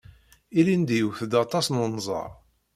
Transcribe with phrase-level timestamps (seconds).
[0.59, 2.31] Ilindi, iwet-d aṭas n unẓar.